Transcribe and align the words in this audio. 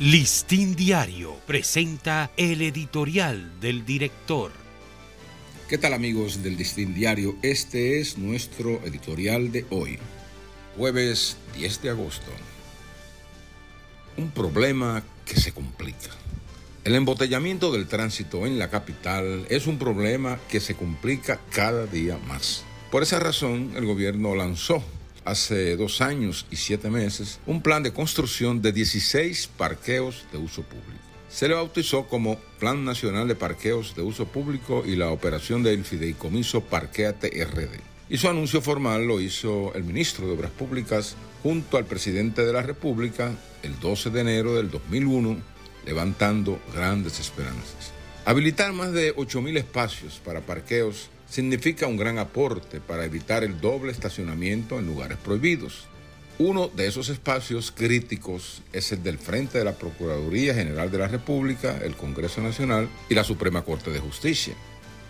Listín 0.00 0.76
Diario 0.76 1.36
presenta 1.46 2.30
el 2.38 2.62
editorial 2.62 3.60
del 3.60 3.84
director. 3.84 4.50
¿Qué 5.68 5.76
tal 5.76 5.92
amigos 5.92 6.42
del 6.42 6.56
Listín 6.56 6.94
Diario? 6.94 7.36
Este 7.42 8.00
es 8.00 8.16
nuestro 8.16 8.80
editorial 8.86 9.52
de 9.52 9.66
hoy, 9.68 9.98
jueves 10.74 11.36
10 11.54 11.82
de 11.82 11.90
agosto. 11.90 12.30
Un 14.16 14.30
problema 14.30 15.04
que 15.26 15.38
se 15.38 15.52
complica. 15.52 16.08
El 16.84 16.94
embotellamiento 16.94 17.70
del 17.70 17.86
tránsito 17.86 18.46
en 18.46 18.58
la 18.58 18.70
capital 18.70 19.44
es 19.50 19.66
un 19.66 19.78
problema 19.78 20.40
que 20.48 20.60
se 20.60 20.76
complica 20.76 21.38
cada 21.50 21.84
día 21.84 22.16
más. 22.26 22.64
Por 22.90 23.02
esa 23.02 23.18
razón, 23.18 23.72
el 23.76 23.84
gobierno 23.84 24.34
lanzó 24.34 24.82
hace 25.24 25.76
dos 25.76 26.00
años 26.00 26.46
y 26.50 26.56
siete 26.56 26.90
meses 26.90 27.40
un 27.46 27.62
plan 27.62 27.82
de 27.82 27.92
construcción 27.92 28.62
de 28.62 28.72
16 28.72 29.50
parqueos 29.56 30.24
de 30.32 30.38
uso 30.38 30.62
público. 30.62 31.00
Se 31.30 31.46
le 31.46 31.54
bautizó 31.54 32.08
como 32.08 32.38
Plan 32.58 32.84
Nacional 32.84 33.28
de 33.28 33.36
Parqueos 33.36 33.94
de 33.94 34.02
Uso 34.02 34.26
Público 34.26 34.82
y 34.84 34.96
la 34.96 35.10
operación 35.10 35.62
del 35.62 35.84
fideicomiso 35.84 36.62
Parqueate 36.62 37.44
RD. 37.44 37.78
Y 38.08 38.18
su 38.18 38.28
anuncio 38.28 38.60
formal 38.60 39.06
lo 39.06 39.20
hizo 39.20 39.72
el 39.74 39.84
ministro 39.84 40.26
de 40.26 40.32
Obras 40.32 40.50
Públicas 40.50 41.14
junto 41.44 41.76
al 41.76 41.84
presidente 41.84 42.44
de 42.44 42.52
la 42.52 42.62
República 42.62 43.32
el 43.62 43.78
12 43.78 44.10
de 44.10 44.20
enero 44.20 44.56
del 44.56 44.70
2001, 44.70 45.36
levantando 45.86 46.58
grandes 46.74 47.20
esperanzas. 47.20 47.92
Habilitar 48.24 48.72
más 48.72 48.92
de 48.92 49.14
8.000 49.14 49.56
espacios 49.58 50.20
para 50.24 50.40
parqueos 50.40 51.10
significa 51.30 51.86
un 51.86 51.96
gran 51.96 52.18
aporte 52.18 52.80
para 52.80 53.04
evitar 53.04 53.44
el 53.44 53.60
doble 53.60 53.92
estacionamiento 53.92 54.78
en 54.78 54.86
lugares 54.86 55.16
prohibidos. 55.16 55.86
Uno 56.38 56.68
de 56.68 56.86
esos 56.86 57.08
espacios 57.08 57.70
críticos 57.70 58.62
es 58.72 58.92
el 58.92 59.02
del 59.02 59.18
frente 59.18 59.58
de 59.58 59.64
la 59.64 59.76
Procuraduría 59.76 60.54
General 60.54 60.90
de 60.90 60.98
la 60.98 61.08
República, 61.08 61.78
el 61.84 61.94
Congreso 61.96 62.40
Nacional 62.40 62.88
y 63.08 63.14
la 63.14 63.24
Suprema 63.24 63.62
Corte 63.62 63.90
de 63.90 64.00
Justicia. 64.00 64.54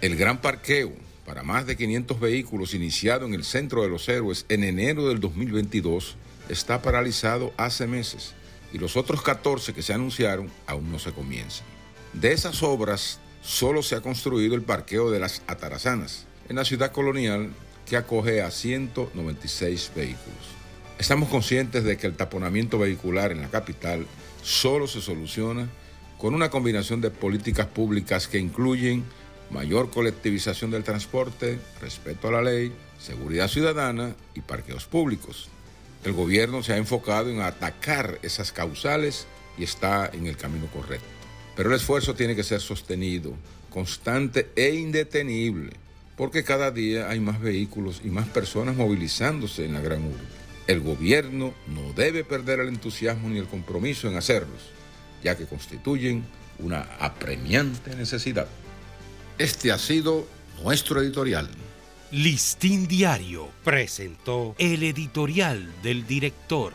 El 0.00 0.16
gran 0.16 0.40
parqueo 0.40 0.92
para 1.24 1.42
más 1.42 1.66
de 1.66 1.76
500 1.76 2.20
vehículos 2.20 2.74
iniciado 2.74 3.26
en 3.26 3.34
el 3.34 3.44
Centro 3.44 3.82
de 3.82 3.88
los 3.88 4.08
Héroes 4.08 4.44
en 4.48 4.64
enero 4.64 5.08
del 5.08 5.20
2022 5.20 6.16
está 6.48 6.82
paralizado 6.82 7.52
hace 7.56 7.86
meses 7.86 8.34
y 8.72 8.78
los 8.78 8.96
otros 8.96 9.22
14 9.22 9.72
que 9.72 9.82
se 9.82 9.94
anunciaron 9.94 10.50
aún 10.66 10.90
no 10.90 10.98
se 10.98 11.12
comienzan. 11.12 11.66
De 12.12 12.32
esas 12.32 12.62
obras, 12.62 13.20
solo 13.42 13.82
se 13.82 13.94
ha 13.96 14.00
construido 14.00 14.54
el 14.54 14.62
parqueo 14.62 15.10
de 15.10 15.20
las 15.20 15.42
Atarazanas, 15.46 16.26
en 16.48 16.56
la 16.56 16.64
ciudad 16.64 16.92
colonial 16.92 17.50
que 17.86 17.96
acoge 17.96 18.42
a 18.42 18.50
196 18.50 19.92
vehículos. 19.94 20.60
Estamos 20.98 21.28
conscientes 21.28 21.84
de 21.84 21.96
que 21.96 22.06
el 22.06 22.14
taponamiento 22.14 22.78
vehicular 22.78 23.32
en 23.32 23.40
la 23.40 23.48
capital 23.48 24.06
solo 24.42 24.86
se 24.86 25.00
soluciona 25.00 25.68
con 26.18 26.34
una 26.34 26.50
combinación 26.50 27.00
de 27.00 27.10
políticas 27.10 27.66
públicas 27.66 28.28
que 28.28 28.38
incluyen 28.38 29.04
mayor 29.50 29.90
colectivización 29.90 30.70
del 30.70 30.84
transporte, 30.84 31.58
respeto 31.80 32.28
a 32.28 32.32
la 32.32 32.42
ley, 32.42 32.72
seguridad 32.98 33.48
ciudadana 33.48 34.14
y 34.34 34.42
parqueos 34.42 34.84
públicos. 34.84 35.48
El 36.04 36.12
gobierno 36.12 36.62
se 36.62 36.74
ha 36.74 36.76
enfocado 36.76 37.30
en 37.30 37.40
atacar 37.40 38.18
esas 38.22 38.52
causales 38.52 39.26
y 39.58 39.64
está 39.64 40.10
en 40.12 40.26
el 40.26 40.36
camino 40.36 40.66
correcto. 40.66 41.19
Pero 41.60 41.68
el 41.68 41.76
esfuerzo 41.76 42.14
tiene 42.14 42.34
que 42.34 42.42
ser 42.42 42.62
sostenido, 42.62 43.34
constante 43.68 44.48
e 44.56 44.76
indetenible, 44.76 45.74
porque 46.16 46.42
cada 46.42 46.70
día 46.70 47.10
hay 47.10 47.20
más 47.20 47.38
vehículos 47.38 48.00
y 48.02 48.08
más 48.08 48.26
personas 48.28 48.76
movilizándose 48.76 49.66
en 49.66 49.74
la 49.74 49.82
gran 49.82 50.02
urbe. 50.06 50.24
El 50.66 50.80
gobierno 50.80 51.52
no 51.66 51.92
debe 51.92 52.24
perder 52.24 52.60
el 52.60 52.68
entusiasmo 52.68 53.28
ni 53.28 53.38
el 53.38 53.46
compromiso 53.46 54.08
en 54.08 54.16
hacerlos, 54.16 54.70
ya 55.22 55.36
que 55.36 55.44
constituyen 55.44 56.24
una 56.60 56.80
apremiante 56.98 57.94
necesidad. 57.94 58.48
Este 59.36 59.70
ha 59.70 59.76
sido 59.76 60.26
nuestro 60.64 61.02
editorial. 61.02 61.50
Listín 62.10 62.88
Diario 62.88 63.50
presentó 63.62 64.54
el 64.56 64.82
editorial 64.82 65.70
del 65.82 66.06
director. 66.06 66.72